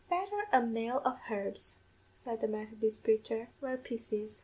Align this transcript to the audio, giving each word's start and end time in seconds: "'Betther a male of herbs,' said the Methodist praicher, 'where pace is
"'Betther 0.09 0.47
a 0.51 0.65
male 0.65 0.99
of 1.05 1.19
herbs,' 1.29 1.75
said 2.17 2.41
the 2.41 2.47
Methodist 2.47 3.03
praicher, 3.05 3.49
'where 3.59 3.77
pace 3.77 4.11
is 4.11 4.39